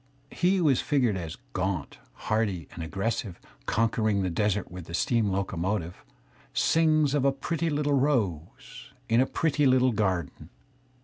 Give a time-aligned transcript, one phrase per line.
[0.31, 5.29] He who is figured as gaunt, hardy and aggressive, conquering the desert with the steam
[5.29, 6.03] locomotive,
[6.55, 10.49] sings of a pretty Uttle rose in a pretty little garden.